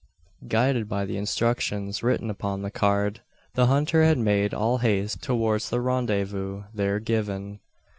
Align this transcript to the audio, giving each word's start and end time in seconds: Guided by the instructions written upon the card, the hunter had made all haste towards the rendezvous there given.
Guided 0.47 0.89
by 0.89 1.05
the 1.05 1.15
instructions 1.15 2.01
written 2.01 2.31
upon 2.31 2.63
the 2.63 2.71
card, 2.71 3.21
the 3.53 3.67
hunter 3.67 4.03
had 4.03 4.17
made 4.17 4.51
all 4.51 4.79
haste 4.79 5.21
towards 5.21 5.69
the 5.69 5.79
rendezvous 5.79 6.63
there 6.73 6.99
given. 6.99 7.59